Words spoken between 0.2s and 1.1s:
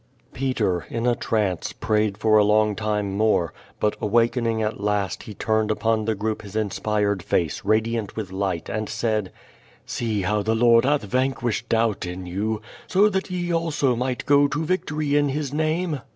Peter, in